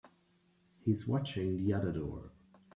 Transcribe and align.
He's 0.83 1.05
watching 1.05 1.57
the 1.63 1.73
other 1.75 1.91
door. 1.91 2.31